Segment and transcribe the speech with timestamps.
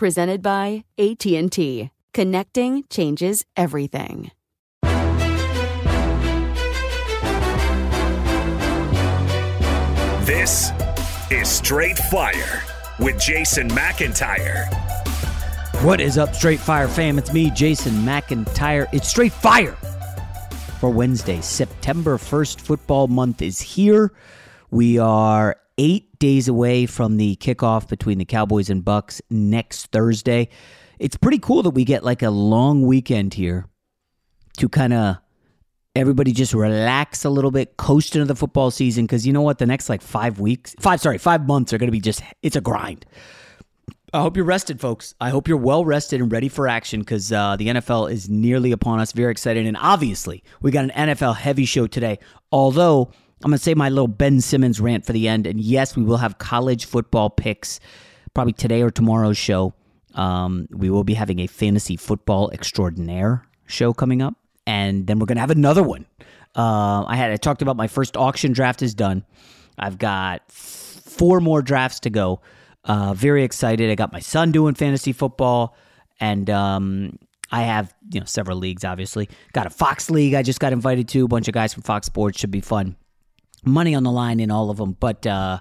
[0.00, 1.90] Presented by AT&T.
[2.14, 4.30] Connecting changes everything.
[10.24, 10.70] This
[11.30, 12.62] is Straight Fire
[12.98, 14.72] with Jason McIntyre.
[15.84, 17.18] What is up, Straight Fire fam?
[17.18, 18.88] It's me, Jason McIntyre.
[18.94, 19.76] It's Straight Fire
[20.78, 22.62] for Wednesday, September 1st.
[22.62, 24.14] Football month is here.
[24.70, 30.50] We are eight days away from the kickoff between the Cowboys and Bucks next Thursday.
[30.98, 33.66] It's pretty cool that we get like a long weekend here
[34.58, 35.16] to kind of
[35.96, 39.06] everybody just relax a little bit, coast into the football season.
[39.06, 41.88] Because you know what, the next like five weeks, five sorry, five months are going
[41.88, 43.06] to be just it's a grind.
[44.12, 45.14] I hope you're rested, folks.
[45.18, 48.72] I hope you're well rested and ready for action because uh, the NFL is nearly
[48.72, 49.12] upon us.
[49.12, 52.18] Very excited, and obviously we got an NFL heavy show today.
[52.52, 55.46] Although I'm going to say my little Ben Simmons rant for the end.
[55.46, 57.80] And yes, we will have college football picks
[58.34, 59.72] probably today or tomorrow's show.
[60.14, 64.34] Um, we will be having a fantasy football extraordinaire show coming up.
[64.66, 66.04] And then we're going to have another one.
[66.54, 69.24] Uh, I had I talked about my first auction draft is done.
[69.78, 72.40] I've got four more drafts to go.
[72.84, 73.90] Uh, very excited.
[73.90, 75.76] I got my son doing fantasy football,
[76.18, 77.18] and um,
[77.52, 78.84] I have you know several leagues.
[78.84, 80.34] Obviously, got a Fox league.
[80.34, 81.24] I just got invited to.
[81.24, 82.96] A bunch of guys from Fox Sports should be fun
[83.64, 84.96] money on the line in all of them.
[84.98, 85.60] But uh,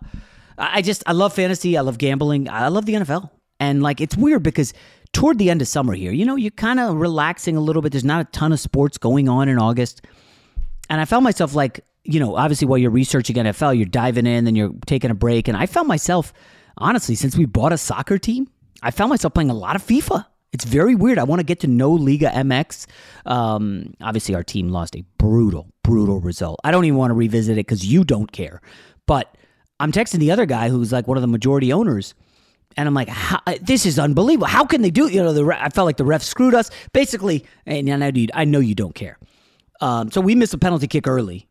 [0.58, 1.78] I just I love fantasy.
[1.78, 2.50] I love gambling.
[2.50, 3.30] I love the NFL.
[3.60, 4.74] And like it's weird because
[5.14, 7.92] toward the end of summer here, you know, you're kind of relaxing a little bit.
[7.92, 10.06] There's not a ton of sports going on in August,
[10.90, 14.48] and I found myself like you know, obviously while you're researching NFL, you're diving in,
[14.48, 16.34] and you're taking a break, and I found myself
[16.78, 18.50] honestly since we bought a soccer team,
[18.82, 20.26] I found myself playing a lot of FIFA.
[20.52, 21.20] It's very weird.
[21.20, 22.88] I want to get to know Liga MX.
[23.26, 26.60] Um, obviously, our team lost a brutal, brutal result.
[26.64, 28.62] I don't even want to revisit it because you don't care.
[29.06, 29.36] But
[29.80, 32.16] I'm texting the other guy who's like one of the majority owners.
[32.78, 33.09] And I'm like,
[33.62, 34.47] this is unbelievable.
[34.47, 35.08] How can they do?
[35.08, 36.70] You know, the I felt like the ref screwed us.
[36.94, 39.18] Basically, and I know you, I know you don't care.
[39.82, 41.47] Um, so we miss a penalty kick early,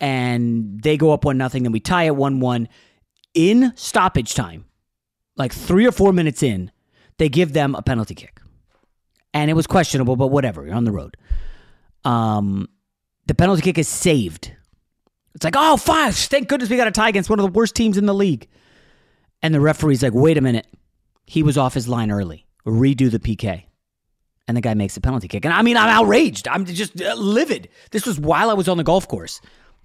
[0.00, 1.64] and they go up one nothing.
[1.64, 2.68] Then we tie it one one
[3.34, 4.64] in stoppage time,
[5.36, 6.70] like three or four minutes in
[7.18, 8.40] they give them a penalty kick.
[9.34, 10.64] And it was questionable, but whatever.
[10.64, 11.16] You're on the road.
[12.04, 12.68] Um,
[13.26, 14.52] the penalty kick is saved.
[15.34, 16.16] It's like, oh, five.
[16.16, 18.48] Thank goodness we got a tie against one of the worst teams in the league.
[19.42, 20.66] And the referee's like, wait a minute.
[21.26, 22.46] He was off his line early.
[22.66, 23.64] Redo the PK.
[24.48, 25.44] And the guy makes a penalty kick.
[25.44, 26.48] And I mean, I'm outraged.
[26.48, 27.68] I'm just uh, livid.
[27.90, 29.40] This was while I was on the golf course.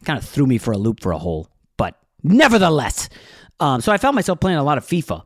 [0.06, 1.50] Kind of threw me for a loop for a hole.
[1.78, 3.10] But nevertheless,
[3.60, 5.24] um, so I found myself playing a lot of FIFA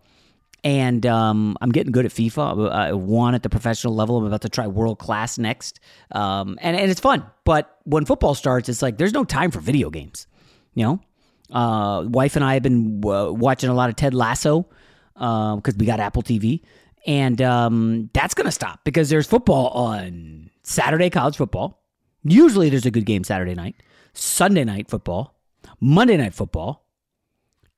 [0.67, 2.69] and um, I'm getting good at FIFA.
[2.69, 4.17] I won at the professional level.
[4.17, 5.79] I'm about to try world class next,
[6.11, 7.25] um, and and it's fun.
[7.45, 10.27] But when football starts, it's like there's no time for video games.
[10.73, 14.67] You know, uh, wife and I have been uh, watching a lot of Ted Lasso
[15.13, 16.63] because uh, we got Apple TV,
[17.05, 21.81] and um, that's gonna stop because there's football on Saturday, college football.
[22.25, 23.75] Usually, there's a good game Saturday night,
[24.11, 25.39] Sunday night football,
[25.79, 26.83] Monday night football.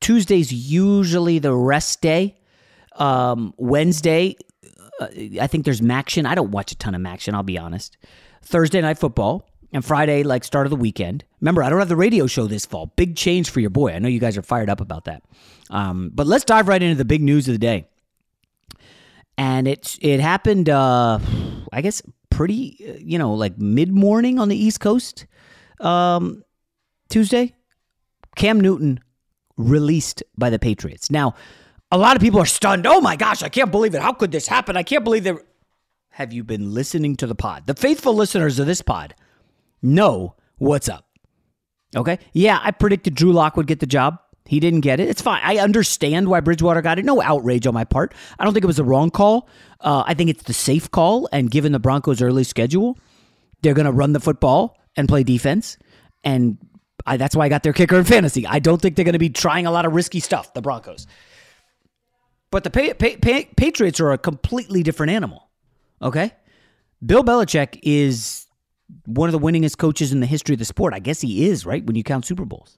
[0.02, 2.39] Tuesday's usually the rest day.
[3.00, 4.36] Um, Wednesday,
[5.00, 5.08] uh,
[5.42, 6.26] I think there's MACtion.
[6.26, 7.98] I don't watch a ton of MACtion, I'll be honest.
[8.44, 11.24] Thursday night football and Friday, like start of the weekend.
[11.42, 12.92] Remember, I don't have the radio show this fall.
[12.96, 13.94] Big change for your boy.
[13.94, 15.24] I know you guys are fired up about that.
[15.70, 17.88] Um, but let's dive right into the big news of the day.
[19.38, 21.20] And it it happened, uh,
[21.72, 25.26] I guess, pretty, you know, like mid morning on the East Coast
[25.80, 26.44] um,
[27.10, 27.54] Tuesday.
[28.36, 29.00] Cam Newton
[29.58, 31.10] released by the Patriots.
[31.12, 31.36] Now,
[31.92, 32.86] a lot of people are stunned.
[32.86, 34.02] Oh my gosh, I can't believe it.
[34.02, 34.78] How could this happen?
[34.78, 35.38] I can't believe that.
[36.12, 37.66] Have you been listening to the pod?
[37.66, 39.16] The faithful listeners of this pod
[39.82, 41.06] know what's up.
[41.96, 42.20] Okay.
[42.34, 44.20] Yeah, I predicted Drew Lock would get the job.
[44.46, 45.08] He didn't get it.
[45.08, 45.42] It's fine.
[45.44, 47.06] I understand why Bridgewater got it.
[47.06, 48.14] No outrage on my part.
[48.40, 49.48] I don't think it was the wrong call.
[49.80, 51.30] Uh, I think it's the safe call.
[51.32, 52.98] And given the Broncos' early schedule,
[53.62, 55.78] they're going to run the football and play defense.
[56.24, 56.58] And
[57.06, 58.46] I, that's why I got their kicker in fantasy.
[58.48, 61.06] I don't think they're going to be trying a lot of risky stuff, the Broncos.
[62.52, 65.50] But the pa- pa- pa- Patriots are a completely different animal.
[66.02, 66.32] Okay?
[67.06, 68.48] Bill Belichick is
[69.06, 70.94] one of the winningest coaches in the history of the sport.
[70.94, 71.86] I guess he is, right?
[71.86, 72.78] When you count Super Bowls.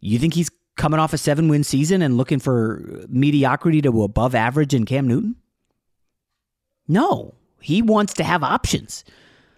[0.00, 4.34] You think he's coming off a seven win season and looking for mediocrity to above
[4.34, 5.36] average in Cam Newton?
[6.88, 7.34] No.
[7.60, 9.04] He wants to have options.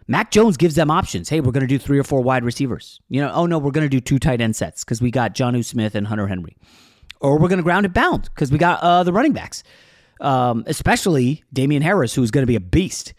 [0.08, 1.28] Mac Jones gives them options.
[1.28, 3.00] Hey, we're going to do three or four wide receivers.
[3.08, 5.34] You know, oh no, we're going to do two tight end sets because we got
[5.34, 6.56] Jonnu Smith and Hunter Henry
[7.22, 9.62] or we're going to ground it bound because we got uh, the running backs,
[10.20, 13.14] um, especially Damien Harris, who's going to be a beast.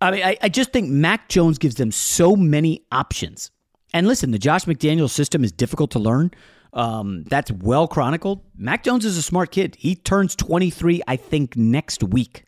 [0.00, 3.50] I mean, I, I just think Mac Jones gives them so many options.
[3.92, 6.30] And listen, the Josh McDaniel system is difficult to learn.
[6.72, 8.42] Um, that's well chronicled.
[8.56, 9.76] Mac Jones is a smart kid.
[9.78, 12.44] He turns 23, I think, next week.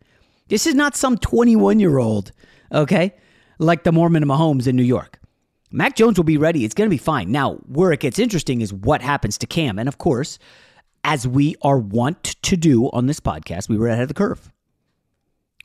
[0.49, 2.33] This is not some 21 year old,
[2.73, 3.15] okay,
[3.59, 5.18] like the Mormon Mahomes in New York.
[5.71, 6.65] Mac Jones will be ready.
[6.65, 7.31] It's going to be fine.
[7.31, 9.79] Now, where it gets interesting is what happens to Cam.
[9.79, 10.39] And of course,
[11.05, 14.51] as we are wont to do on this podcast, we were ahead of the curve.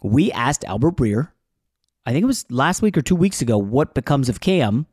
[0.02, 1.32] We asked Albert Breer,
[2.06, 4.86] I think it was last week or two weeks ago, what becomes of Cam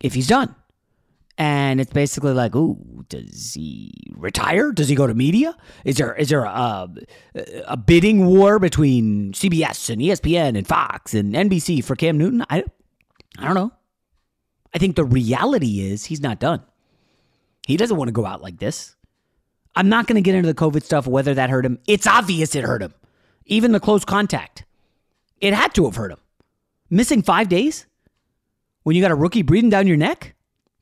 [0.00, 0.54] if he's done.
[1.38, 4.72] And it's basically like, ooh, does he retire?
[4.72, 5.54] Does he go to media?
[5.84, 6.88] Is there is there a,
[7.66, 12.42] a bidding war between CBS and ESPN and Fox and NBC for Cam Newton?
[12.48, 12.64] I
[13.38, 13.70] I don't know.
[14.76, 16.62] I think the reality is he's not done.
[17.66, 18.94] He doesn't want to go out like this.
[19.74, 21.78] I'm not going to get into the COVID stuff, whether that hurt him.
[21.86, 22.92] It's obvious it hurt him.
[23.46, 24.66] Even the close contact.
[25.40, 26.18] It had to have hurt him.
[26.90, 27.86] Missing five days?
[28.82, 30.34] When you got a rookie breathing down your neck?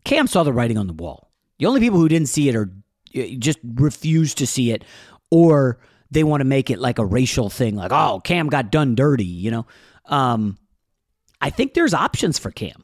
[0.04, 1.30] Cam saw the writing on the wall.
[1.60, 2.72] The only people who didn't see it are
[3.16, 4.82] uh, just refuse to see it,
[5.30, 5.78] or
[6.10, 9.24] they want to make it like a racial thing, like, oh, Cam got done dirty,
[9.24, 9.66] you know?
[10.06, 10.58] Um,
[11.40, 12.83] I think there's options for Cam.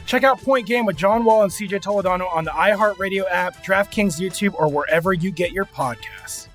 [0.11, 4.19] Check out Point Game with John Wall and CJ Toledano on the iHeartRadio app, DraftKings
[4.19, 6.49] YouTube, or wherever you get your podcasts.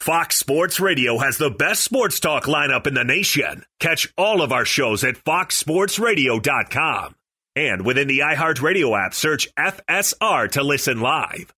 [0.00, 3.66] Fox Sports Radio has the best sports talk lineup in the nation.
[3.78, 7.14] Catch all of our shows at foxsportsradio.com.
[7.54, 11.52] And within the iHeartRadio app, search FSR to listen live.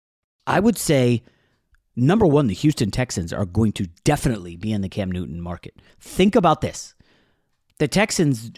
[0.47, 1.25] I would say
[1.95, 5.75] number one, the Houston Texans are going to definitely be in the Cam Newton market.
[6.01, 6.95] Think about this.
[7.81, 8.51] The Texans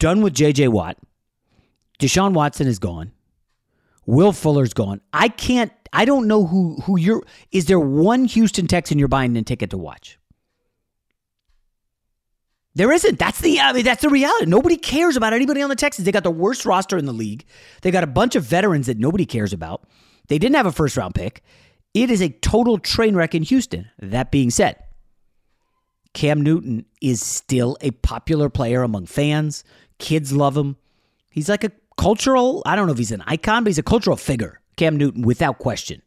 [0.00, 0.96] done with JJ Watt.
[2.02, 3.12] Deshaun Watson is gone.
[4.06, 5.00] Will Fuller's gone.
[5.12, 9.36] I can't I don't know who who you're is there one Houston Texan you're buying
[9.36, 10.18] a ticket to watch?
[12.74, 13.20] There isn't.
[13.20, 14.46] That's the I mean, that's the reality.
[14.46, 16.04] Nobody cares about anybody on the Texans.
[16.04, 17.44] They got the worst roster in the league.
[17.82, 19.84] They got a bunch of veterans that nobody cares about.
[20.26, 21.44] They didn't have a first round pick.
[21.94, 23.88] It is a total train wreck in Houston.
[24.00, 24.82] That being said,
[26.14, 29.62] Cam Newton is still a popular player among fans.
[29.98, 30.76] Kids love him.
[31.30, 34.16] He's like a cultural, I don't know if he's an icon, but he's a cultural
[34.16, 34.60] figure.
[34.76, 36.02] Cam Newton, without question.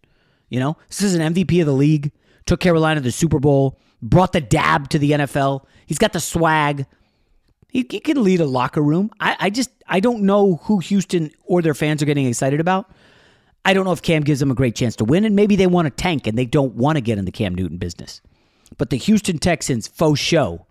[0.50, 2.12] You know, this is an MVP of the league,
[2.46, 5.65] took Carolina to the Super Bowl, brought the dab to the NFL.
[5.86, 6.86] He's got the swag.
[7.70, 9.12] He, he can lead a locker room.
[9.20, 12.92] I, I just, I don't know who Houston or their fans are getting excited about.
[13.65, 15.68] I don't know if Cam gives them a great chance to win, and maybe they
[15.68, 18.22] want to tank and they don't want to get in the Cam Newton business.
[18.77, 20.64] But the Houston Texans faux show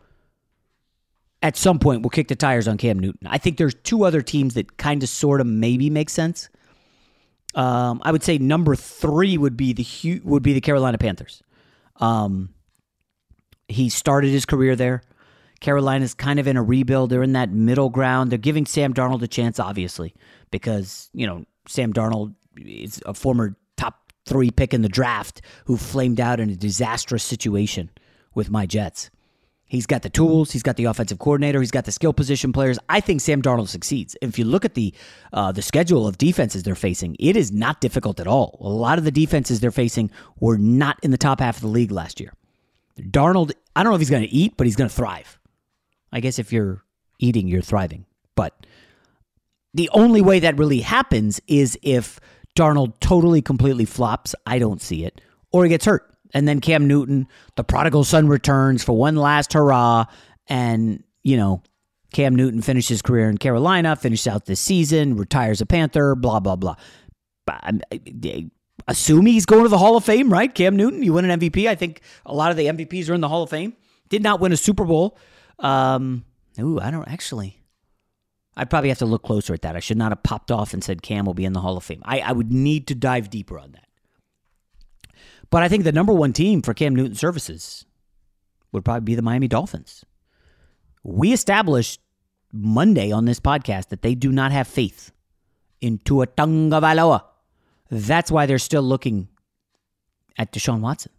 [1.44, 3.26] at some point will kick the tires on Cam Newton.
[3.26, 6.48] I think there's two other teams that kind of sort of maybe make sense.
[7.54, 11.42] Um, I would say number three would be the would be the Carolina Panthers.
[11.96, 12.54] Um,
[13.68, 15.02] he started his career there.
[15.60, 17.10] Carolina's kind of in a rebuild.
[17.10, 18.32] They're in that middle ground.
[18.32, 20.14] They're giving Sam Darnold a chance, obviously,
[20.50, 25.76] because you know Sam Darnold is a former top three pick in the draft who
[25.76, 27.90] flamed out in a disastrous situation
[28.34, 29.10] with my Jets.
[29.66, 30.52] He's got the tools.
[30.52, 31.60] He's got the offensive coordinator.
[31.60, 32.78] He's got the skill position players.
[32.88, 34.14] I think Sam Darnold succeeds.
[34.20, 34.94] If you look at the
[35.32, 38.58] uh, the schedule of defenses they're facing, it is not difficult at all.
[38.60, 41.68] A lot of the defenses they're facing were not in the top half of the
[41.68, 42.32] league last year.
[43.00, 45.38] Darnold, I don't know if he's going to eat, but he's going to thrive.
[46.12, 46.84] I guess if you're
[47.18, 48.04] eating, you're thriving.
[48.36, 48.66] But
[49.72, 52.20] the only way that really happens is if
[52.56, 54.34] Darnold totally, completely flops.
[54.46, 55.20] I don't see it.
[55.50, 56.13] Or he gets hurt.
[56.34, 60.06] And then Cam Newton, the prodigal son, returns for one last hurrah.
[60.48, 61.62] And, you know,
[62.12, 66.40] Cam Newton finishes his career in Carolina, finishes out this season, retires a Panther, blah,
[66.40, 66.74] blah, blah.
[67.46, 67.60] But
[67.92, 68.50] I-
[68.88, 70.54] assume he's going to the Hall of Fame, right?
[70.54, 71.68] Cam Newton, you win an MVP.
[71.68, 73.74] I think a lot of the MVPs are in the Hall of Fame.
[74.08, 75.16] Did not win a Super Bowl.
[75.58, 76.24] Um,
[76.60, 77.60] ooh, I don't actually.
[78.56, 79.74] I'd probably have to look closer at that.
[79.74, 81.84] I should not have popped off and said Cam will be in the Hall of
[81.84, 82.02] Fame.
[82.04, 83.88] I, I would need to dive deeper on that.
[85.54, 87.86] But I think the number one team for Cam Newton services
[88.72, 90.04] would probably be the Miami Dolphins.
[91.04, 92.00] We established
[92.50, 95.12] Monday on this podcast that they do not have faith
[95.80, 97.22] in Tua Tagovailoa.
[97.88, 99.28] That's why they're still looking
[100.36, 101.12] at Deshaun Watson.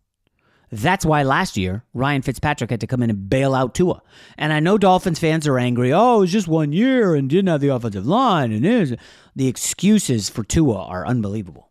[0.70, 4.02] That's why last year Ryan Fitzpatrick had to come in and bail out Tua.
[4.38, 5.94] And I know Dolphins fans are angry.
[5.94, 8.98] Oh, it was just one year and didn't have the offensive line and is
[9.34, 11.70] the excuses for Tua are unbelievable.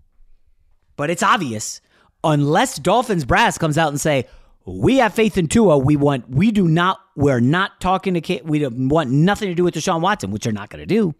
[0.96, 1.82] But it's obvious
[2.24, 4.26] unless Dolphins brass comes out and say
[4.64, 8.66] we have faith in Tua, we want we do not we're not talking to we
[8.66, 11.14] want nothing to do with Deshaun Watson, which they're not going to do.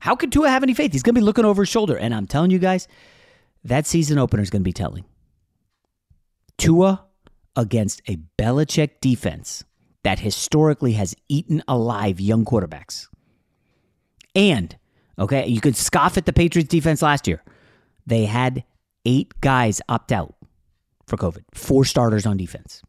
[0.00, 0.92] How could Tua have any faith?
[0.92, 2.88] He's going to be looking over his shoulder, and I'm telling you guys,
[3.64, 5.04] that season opener is going to be telling.
[6.58, 7.04] Tua
[7.56, 9.64] against a Belichick defense
[10.02, 13.08] that historically has eaten alive young quarterbacks.
[14.34, 14.76] And,
[15.18, 17.42] okay, you could scoff at the Patriots defense last year.
[18.06, 18.64] They had
[19.04, 20.34] eight guys opt out
[21.06, 22.82] for COVID, four starters on defense.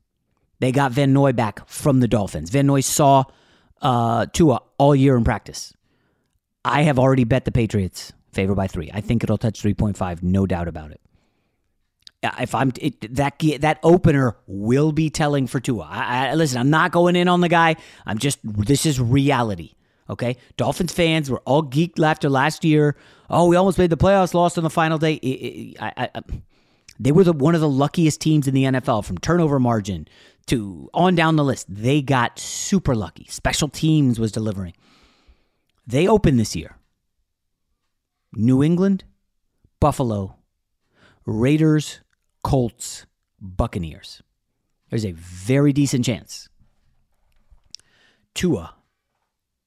[0.60, 2.50] They got Van Noy back from the Dolphins.
[2.50, 3.26] Van Noy saw
[3.82, 5.74] uh, Tua all year in practice.
[6.64, 8.90] I have already bet the Patriots favored by three.
[8.94, 11.02] I think it'll touch 3.5, no doubt about it
[12.40, 15.88] if I'm it, that that opener will be telling for Tua.
[15.90, 17.76] I, I, listen, I'm not going in on the guy.
[18.06, 19.74] I'm just this is reality.
[20.10, 22.96] Okay, Dolphins fans were all geeked after last year.
[23.30, 25.14] Oh, we almost made the playoffs, lost on the final day.
[25.16, 26.10] It, I,
[27.00, 30.08] they were the, one of the luckiest teams in the NFL from turnover margin
[30.48, 31.66] to on down the list.
[31.68, 33.26] They got super lucky.
[33.30, 34.74] Special teams was delivering.
[35.88, 36.78] They opened this year.
[38.34, 39.06] New England,
[39.80, 40.36] Buffalo,
[41.26, 42.02] Raiders,
[42.44, 43.06] Colts,
[43.40, 44.22] Buccaneers.
[44.90, 46.48] There's a very decent chance.
[48.34, 48.76] Tua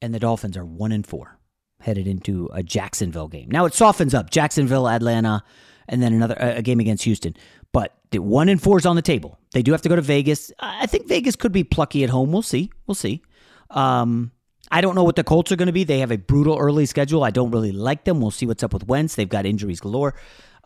[0.01, 1.39] and the Dolphins are one and four
[1.81, 3.49] headed into a Jacksonville game.
[3.51, 5.43] Now it softens up Jacksonville, Atlanta,
[5.89, 7.37] and then another a game against Houston.
[7.73, 9.39] But the one and four is on the table.
[9.53, 10.51] They do have to go to Vegas.
[10.59, 12.33] I think Vegas could be plucky at home.
[12.33, 12.71] We'll see.
[12.87, 13.23] We'll see.
[13.71, 14.33] Um,
[14.71, 15.85] I don't know what the Colts are going to be.
[15.85, 17.25] They have a brutal early schedule.
[17.25, 18.21] I don't really like them.
[18.21, 19.15] We'll see what's up with Wentz.
[19.15, 20.15] They've got injuries galore.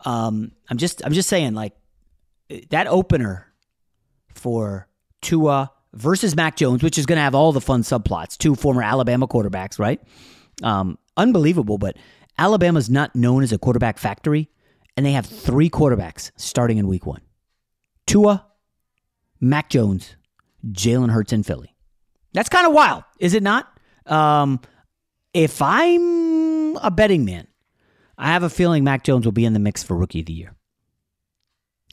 [0.05, 1.75] Um, I'm just I'm just saying like
[2.71, 3.53] that opener
[4.35, 4.89] for
[5.21, 8.37] Tua versus Mac Jones, which is going to have all the fun subplots.
[8.37, 10.01] Two former Alabama quarterbacks, right?
[10.63, 11.97] Um, unbelievable, but
[12.39, 14.49] Alabama's not known as a quarterback factory,
[14.97, 17.21] and they have three quarterbacks starting in week one
[18.07, 18.47] Tua,
[19.41, 20.17] Mac Jones,
[20.67, 21.75] Jalen Hurts, and Philly.
[22.33, 23.69] That's kind of wild, is it not?
[24.07, 24.61] Um,
[25.35, 27.47] if I'm a betting man,
[28.17, 30.33] I have a feeling Mac Jones will be in the mix for rookie of the
[30.33, 30.55] year.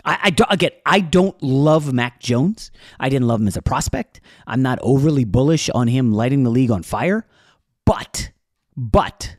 [0.06, 2.72] I, I don't, again, I don't love Mac Jones.
[3.00, 4.22] I didn't love him as a prospect.
[4.48, 7.26] I'm not overly bullish on him lighting the league on fire.
[7.86, 8.32] But,
[8.76, 9.38] but,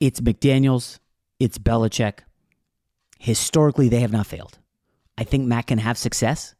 [0.00, 0.98] it's McDaniels,
[1.40, 2.20] it's Belichick.
[3.18, 4.58] Historically, they have not failed.
[5.16, 6.54] I think Mac can have success.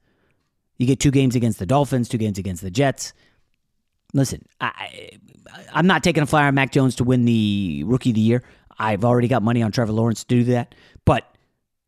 [0.79, 3.12] You get two games against the Dolphins, two games against the Jets.
[4.14, 5.11] Listen, I,
[5.73, 8.42] I'm not taking a flyer on Mac Jones to win the Rookie of the Year.
[8.79, 10.75] I've already got money on Trevor Lawrence to do that.
[11.05, 11.32] But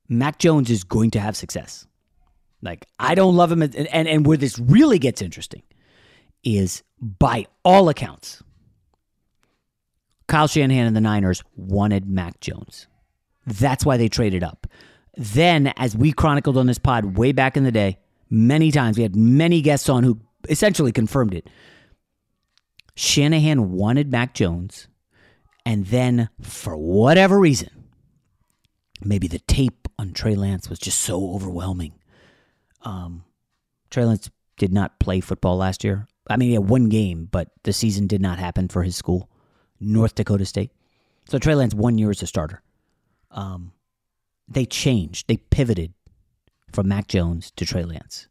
[0.09, 1.87] Mac Jones is going to have success.
[2.63, 3.63] Like, I don't love him.
[3.63, 5.63] And, and, and where this really gets interesting
[6.43, 8.43] is by all accounts,
[10.29, 12.87] Kyle Shanahan and the Niners wanted Mac Jones.
[13.47, 14.67] That's why they traded up.
[15.17, 17.99] Then, as we chronicled on this pod way back in the day,
[18.31, 21.49] many times, we had many guests on who essentially confirmed it.
[22.97, 24.89] Shanahan wanted Mac Jones,
[25.67, 27.84] and then for whatever reason,
[29.03, 31.95] maybe the tape on Trey Lance was just so overwhelming.
[32.83, 33.25] Um,
[33.91, 36.07] Trey Lance did not play football last year.
[36.29, 39.29] I mean, he had one game, but the season did not happen for his school,
[39.81, 40.71] North Dakota State.
[41.27, 42.63] So Trey Lance one year as a starter.
[43.31, 43.73] Um,
[44.49, 45.29] they changed.
[45.29, 45.93] They pivoted
[46.73, 48.29] from Mac Jones to Trey Lance,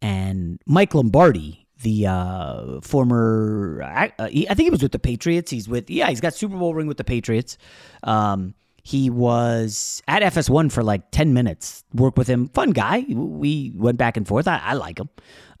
[0.00, 5.50] and Mike Lombardi, the uh, former, I, uh, I, think he was with the Patriots.
[5.50, 7.58] He's with yeah, he's got Super Bowl ring with the Patriots.
[8.02, 11.84] Um, he was at FS1 for like 10 minutes.
[11.94, 12.48] Worked with him.
[12.48, 13.04] Fun guy.
[13.08, 14.48] We went back and forth.
[14.48, 15.08] I, I like him.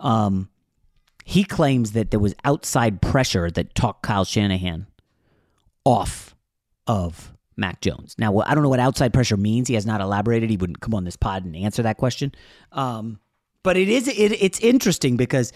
[0.00, 0.48] Um,
[1.24, 4.86] he claims that there was outside pressure that talked Kyle Shanahan
[5.84, 6.34] off
[6.86, 8.14] of Mac Jones.
[8.18, 9.68] Now, I don't know what outside pressure means.
[9.68, 10.50] He has not elaborated.
[10.50, 12.32] He wouldn't come on this pod and answer that question.
[12.72, 13.20] Um,
[13.62, 15.52] but it is it, it's interesting because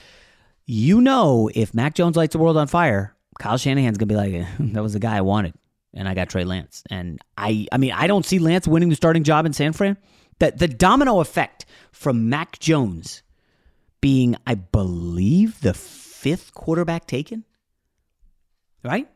[0.67, 4.47] you know if Mac Jones lights the world on fire, Kyle Shanahan's gonna be like,
[4.75, 5.55] that was the guy I wanted
[5.95, 6.83] and I got Trey Lance.
[6.91, 9.97] And I I mean, I don't see Lance winning the starting job in San Fran.
[10.41, 13.23] That the domino effect from Mac Jones
[14.01, 17.45] being, I believe, the fifth quarterback taken.
[18.83, 19.09] Right?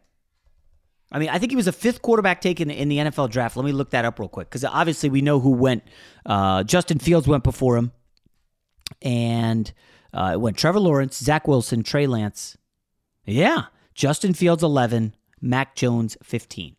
[1.11, 3.57] I mean, I think he was a fifth quarterback taken in the NFL draft.
[3.57, 5.83] Let me look that up real quick because obviously we know who went.
[6.27, 7.93] Uh, Justin Fields went before him,
[9.01, 9.73] and
[10.13, 12.59] uh, it went Trevor Lawrence, Zach Wilson, Trey Lance.
[13.25, 13.65] Yeah,
[13.95, 16.77] Justin Fields eleven, Mac Jones 15.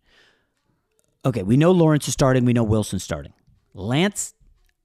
[1.26, 2.45] Okay, we know Lawrence is starting.
[2.45, 3.34] We know Wilson's starting.
[3.74, 4.34] Lance,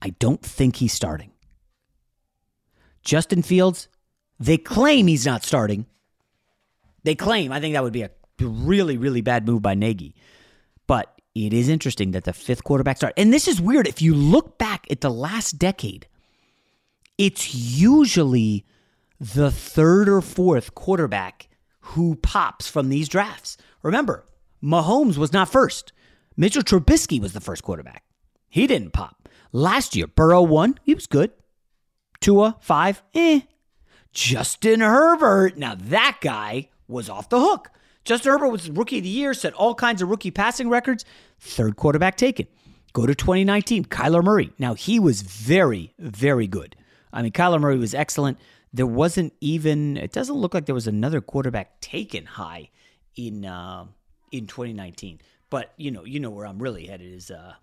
[0.02, 1.30] I don't think he's starting.
[3.02, 3.88] Justin Fields,
[4.40, 5.86] they claim he's not starting.
[7.04, 7.52] They claim.
[7.52, 8.10] I think that would be a
[8.40, 10.14] really, really bad move by Nagy.
[10.86, 13.14] But it is interesting that the fifth quarterback start.
[13.16, 13.86] And this is weird.
[13.86, 16.06] If you look back at the last decade,
[17.18, 18.64] it's usually
[19.20, 21.48] the third or fourth quarterback
[21.88, 23.56] who pops from these drafts.
[23.82, 24.24] Remember,
[24.62, 25.92] Mahomes was not first.
[26.36, 28.02] Mitchell Trubisky was the first quarterback.
[28.48, 29.28] He didn't pop.
[29.52, 30.78] Last year, Burrow won.
[30.82, 31.30] He was good.
[32.20, 33.42] Tua, five, eh.
[34.12, 35.58] Justin Herbert.
[35.58, 37.70] Now, that guy was off the hook.
[38.04, 41.04] Justin Herbert was rookie of the year, set all kinds of rookie passing records.
[41.38, 42.46] Third quarterback taken.
[42.94, 44.52] Go to 2019, Kyler Murray.
[44.58, 46.76] Now, he was very, very good.
[47.12, 48.38] I mean, Kyler Murray was excellent.
[48.74, 52.70] There wasn't even, it doesn't look like there was another quarterback taken high
[53.14, 53.86] in uh,
[54.32, 55.20] in 2019.
[55.48, 57.54] But, you know, you know where I'm really headed is uh,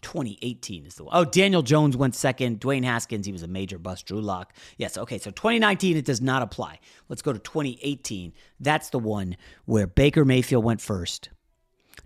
[0.00, 1.14] 2018 is the one.
[1.14, 2.58] Oh, Daniel Jones went second.
[2.60, 4.06] Dwayne Haskins, he was a major bust.
[4.06, 4.54] Drew Lock.
[4.78, 5.18] Yes, okay.
[5.18, 6.78] So 2019, it does not apply.
[7.10, 8.32] Let's go to 2018.
[8.58, 11.28] That's the one where Baker Mayfield went first.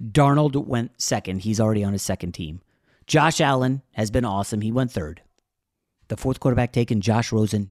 [0.03, 1.43] Darnold went second.
[1.43, 2.63] He's already on his second team.
[3.07, 4.63] Josh Allen has been awesome.
[4.63, 5.23] He went third.
[6.09, 7.71] The fourth quarterback taken, Josh Rosen,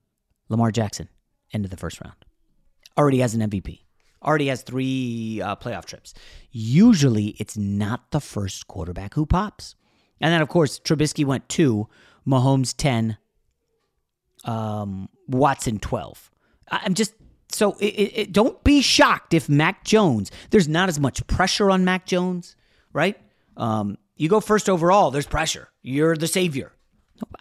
[0.52, 1.08] Lamar Jackson,
[1.54, 2.18] end of the first round.
[2.98, 3.80] Already has an MVP.
[4.24, 6.14] Already has three uh, playoff trips.
[6.52, 9.76] Usually, it's not the first quarterback who pops.
[10.20, 11.88] And then, of course, Trubisky went two,
[12.28, 13.18] Mahomes 10,
[14.46, 16.30] um, Watson 12.
[16.70, 17.14] I'm just
[17.50, 21.84] so it, it, don't be shocked if Mac Jones, there's not as much pressure on
[21.84, 22.56] Mac Jones,
[22.94, 23.18] right?
[23.58, 25.70] Um, you go first overall, there's pressure.
[25.82, 26.72] You're the savior.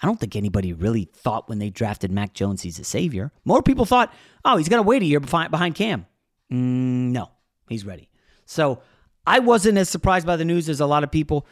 [0.02, 3.32] I don't think anybody really thought when they drafted Mac Jones he's a savior.
[3.44, 4.12] More people thought,
[4.44, 6.06] oh, he's going to wait a year behind Cam.
[6.52, 7.30] Mm, no,
[7.68, 8.10] he's ready.
[8.46, 8.82] So
[9.26, 11.46] I wasn't as surprised by the news as a lot of people.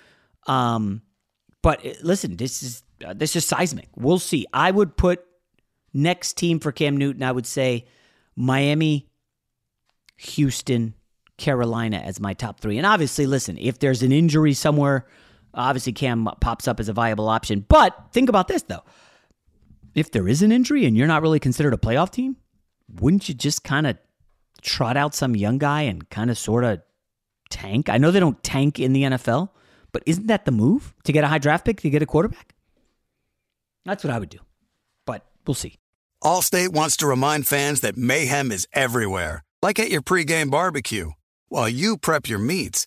[0.47, 1.03] Um,
[1.63, 3.89] but uh, listen, this is uh, this is seismic.
[3.97, 4.47] We'll see.
[4.53, 5.25] I would put
[5.93, 7.23] next team for Cam Newton.
[7.23, 7.87] I would say
[8.35, 9.09] Miami,
[10.17, 10.95] Houston,
[11.37, 12.79] Carolina as my top three.
[12.79, 15.07] And obviously, listen, if there's an injury somewhere,
[15.55, 17.65] obviously Cam pops up as a viable option.
[17.69, 18.85] But think about this though:
[19.95, 22.37] if there is an injury and you're not really considered a playoff team,
[23.01, 23.97] wouldn't you just kind of
[24.63, 26.81] trot out some young guy and kind of sort of
[27.51, 27.89] tank?
[27.89, 29.51] I know they don't tank in the NFL,
[29.93, 32.55] but isn't that the move to get a high draft pick to get a quarterback?
[33.85, 34.39] That's what I would do.
[35.07, 35.77] But we'll see.
[36.23, 41.13] Allstate wants to remind fans that mayhem is everywhere, like at your pregame barbecue.
[41.49, 42.87] While you prep your meats,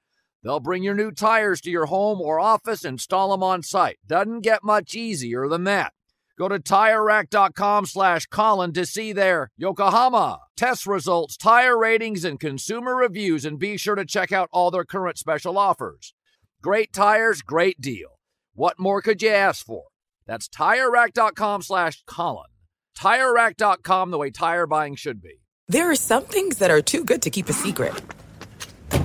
[0.43, 3.99] They'll bring your new tires to your home or office, install them on site.
[4.07, 5.93] Doesn't get much easier than that.
[6.37, 12.95] Go to TireRack.com slash Colin to see their Yokohama test results, tire ratings, and consumer
[12.95, 16.13] reviews, and be sure to check out all their current special offers.
[16.61, 18.19] Great tires, great deal.
[18.53, 19.83] What more could you ask for?
[20.25, 22.49] That's TireRack.com slash Colin.
[22.97, 25.41] TireRack.com, the way tire buying should be.
[25.67, 27.93] There are some things that are too good to keep a secret.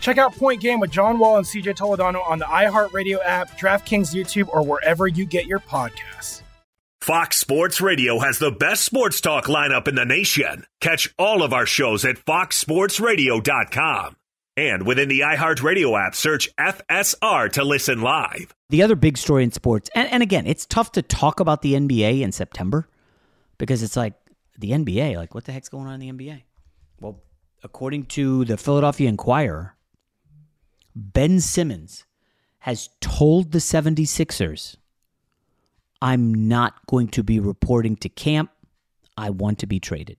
[0.00, 4.14] Check out Point Game with John Wall and CJ Toledano on the iHeartRadio app, DraftKings
[4.14, 6.42] YouTube, or wherever you get your podcasts.
[7.00, 10.66] Fox Sports Radio has the best sports talk lineup in the nation.
[10.80, 14.16] Catch all of our shows at foxsportsradio.com.
[14.56, 18.52] And within the iHeartRadio app, search FSR to listen live.
[18.68, 21.72] The other big story in sports, and, and again, it's tough to talk about the
[21.72, 22.86] NBA in September
[23.56, 24.12] because it's like
[24.58, 26.42] the NBA, like what the heck's going on in the NBA?
[27.00, 27.22] Well,
[27.62, 29.74] according to the Philadelphia Inquirer,
[30.94, 32.04] Ben Simmons
[32.60, 34.76] has told the 76ers,
[36.02, 38.50] I'm not going to be reporting to camp.
[39.16, 40.16] I want to be traded.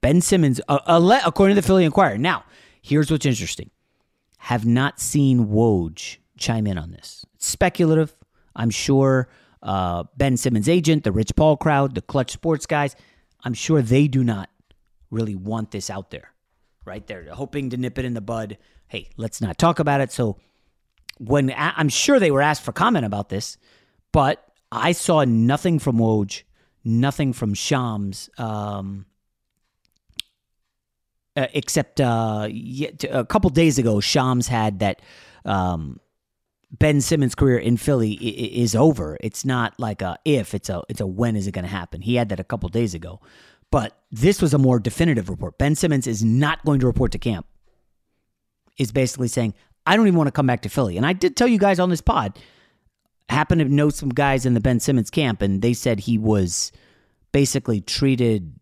[0.00, 2.18] Ben Simmons, uh, uh, according to the Philly Inquirer.
[2.18, 2.44] Now,
[2.82, 3.70] here's what's interesting.
[4.38, 7.24] Have not seen Woj chime in on this.
[7.34, 8.14] It's speculative.
[8.54, 9.28] I'm sure
[9.62, 12.94] uh, Ben Simmons' agent, the Rich Paul crowd, the Clutch Sports guys,
[13.44, 14.50] I'm sure they do not
[15.10, 16.32] really want this out there,
[16.88, 17.06] right?
[17.06, 18.58] They're hoping to nip it in the bud.
[18.88, 20.10] Hey, let's not talk about it.
[20.10, 20.38] So,
[21.18, 23.58] when I'm sure they were asked for comment about this,
[24.12, 26.42] but I saw nothing from Woj,
[26.84, 29.06] nothing from Shams, um,
[31.36, 32.48] uh, except uh,
[33.10, 35.02] a couple days ago, Shams had that
[35.44, 36.00] um,
[36.70, 39.16] Ben Simmons' career in Philly is over.
[39.20, 42.02] It's not like a if; it's a it's a when is it going to happen.
[42.02, 43.20] He had that a couple days ago,
[43.70, 45.58] but this was a more definitive report.
[45.58, 47.46] Ben Simmons is not going to report to camp.
[48.78, 49.54] Is basically saying
[49.88, 50.98] I don't even want to come back to Philly.
[50.98, 52.38] And I did tell you guys on this pod.
[53.30, 56.72] Happen to know some guys in the Ben Simmons camp, and they said he was
[57.32, 58.52] basically treated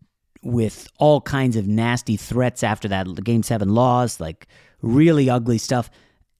[0.41, 4.47] with all kinds of nasty threats after that game seven loss, like
[4.81, 5.89] really ugly stuff.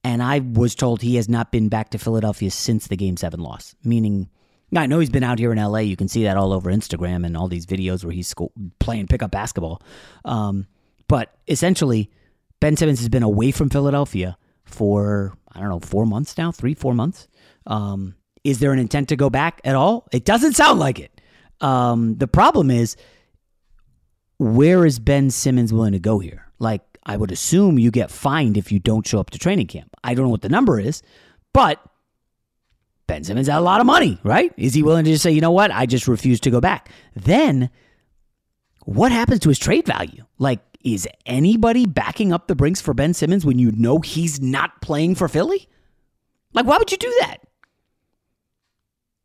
[0.04, 3.40] And I was told he has not been back to Philadelphia since the game seven
[3.40, 4.28] loss, meaning.
[4.76, 5.78] I know he's been out here in LA.
[5.78, 9.06] You can see that all over Instagram and all these videos where he's sco- playing
[9.06, 9.82] pickup basketball.
[10.24, 10.66] Um,
[11.06, 12.10] but essentially,
[12.60, 16.74] Ben Simmons has been away from Philadelphia for, I don't know, four months now, three,
[16.74, 17.28] four months.
[17.66, 20.06] Um, is there an intent to go back at all?
[20.12, 21.20] It doesn't sound like it.
[21.60, 22.96] Um, the problem is,
[24.38, 26.46] where is Ben Simmons willing to go here?
[26.58, 29.94] Like, I would assume you get fined if you don't show up to training camp.
[30.04, 31.02] I don't know what the number is,
[31.52, 31.82] but
[33.08, 34.52] Ben Simmons had a lot of money, right?
[34.56, 35.72] Is he willing to just say, you know what?
[35.72, 36.90] I just refuse to go back.
[37.16, 37.70] Then
[38.84, 40.24] what happens to his trade value?
[40.38, 44.80] Like, is anybody backing up the Brinks for Ben Simmons when you know he's not
[44.82, 45.68] playing for Philly?
[46.52, 47.38] Like, why would you do that?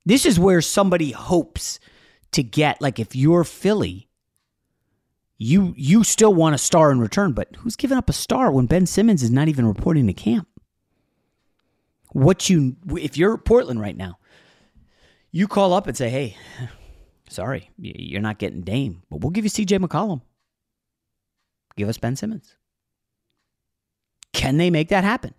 [0.06, 1.80] This is where somebody hopes
[2.32, 4.10] to get, like, if you're Philly,
[5.38, 8.66] you you still want a star in return, but who's giving up a star when
[8.66, 10.48] Ben Simmons is not even reporting to camp?
[12.14, 14.18] What you if you're Portland right now,
[15.32, 16.38] you call up and say, "Hey,
[17.28, 19.80] sorry, you're not getting Dame, but we'll give you C.J.
[19.80, 20.22] McCollum.
[21.76, 22.56] Give us Ben Simmons."
[24.34, 25.34] Can they make that happen?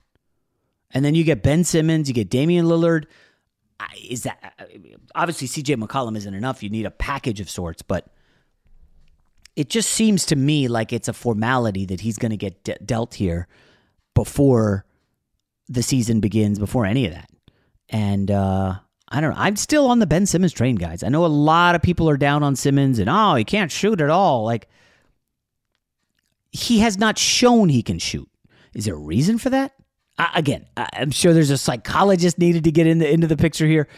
[0.92, 3.06] And then you get Ben Simmons, you get Damian Lillard.
[4.08, 4.54] Is that
[5.14, 5.76] obviously C.J.
[5.76, 6.62] McCollum isn't enough?
[6.62, 8.06] You need a package of sorts, but
[9.56, 12.78] it just seems to me like it's a formality that he's going to get de-
[12.84, 13.48] dealt here
[14.14, 14.84] before
[15.68, 17.30] the season begins, before any of that.
[17.88, 18.74] And uh,
[19.08, 19.40] I don't know.
[19.40, 21.02] I'm still on the Ben Simmons train, guys.
[21.02, 24.00] I know a lot of people are down on Simmons and oh, he can't shoot
[24.00, 24.44] at all.
[24.44, 24.68] Like
[26.50, 28.28] he has not shown he can shoot.
[28.74, 29.72] Is there a reason for that?
[30.34, 33.66] Again, I- I'm sure there's a psychologist needed to get in the, into the picture
[33.66, 33.88] here.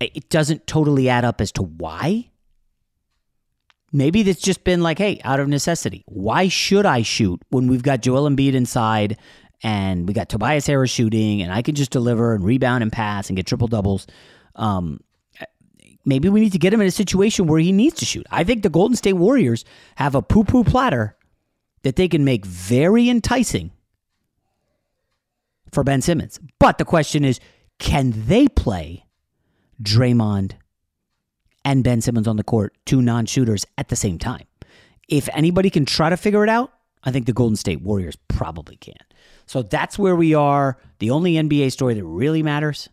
[0.00, 2.30] It doesn't totally add up as to why.
[3.92, 6.04] Maybe it's just been like, hey, out of necessity.
[6.06, 9.16] Why should I shoot when we've got Joel Embiid inside
[9.62, 13.28] and we got Tobias Harris shooting and I can just deliver and rebound and pass
[13.28, 14.06] and get triple doubles?
[14.54, 15.00] Um,
[16.04, 18.26] maybe we need to get him in a situation where he needs to shoot.
[18.30, 19.64] I think the Golden State Warriors
[19.96, 21.16] have a poo poo platter
[21.82, 23.70] that they can make very enticing
[25.72, 26.40] for Ben Simmons.
[26.58, 27.40] But the question is
[27.78, 29.04] can they play
[29.82, 30.52] Draymond
[31.64, 34.46] and Ben Simmons on the court, two non shooters at the same time?
[35.08, 36.72] If anybody can try to figure it out,
[37.06, 38.96] I think the Golden State Warriors probably can.
[39.46, 40.76] So that's where we are.
[40.98, 42.88] The only NBA story that really matters.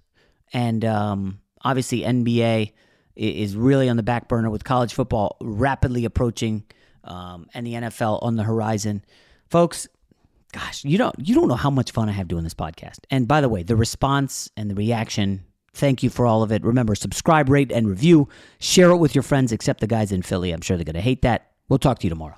[0.54, 2.74] And um, obviously, NBA
[3.16, 6.64] is really on the back burner with college football rapidly approaching
[7.04, 9.04] um, and the NFL on the horizon.
[9.50, 9.88] Folks,
[10.52, 13.00] gosh, you don't you don't know how much fun I have doing this podcast.
[13.10, 16.64] And by the way, the response and the reaction, thank you for all of it.
[16.64, 18.30] Remember, subscribe, rate, and review.
[18.60, 20.52] Share it with your friends, except the guys in Philly.
[20.52, 21.52] I'm sure they're going to hate that.
[21.68, 22.38] We'll talk to you tomorrow.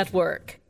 [0.01, 0.60] Network.